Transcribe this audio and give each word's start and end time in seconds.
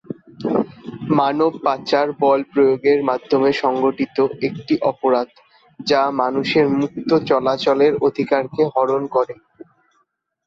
মানব 1.17 1.51
পাচার 1.65 2.07
বল 2.21 2.39
প্রয়োগের 2.51 2.99
মাধ্যমে 3.03 3.49
সংঘটিত 3.61 4.17
একটি 4.47 4.73
অপরাধ 4.83 5.29
যা 5.79 6.01
মানুষের 6.21 6.65
মুক্ত 6.79 7.09
চলাচলের 7.29 7.93
অধিকারকে 8.07 8.61
হরণ 8.73 9.03
করে। 9.15 9.33